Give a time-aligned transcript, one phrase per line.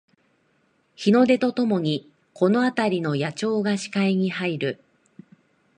[0.95, 4.83] 日の出とともにこのあたりの野鳥が視界に入る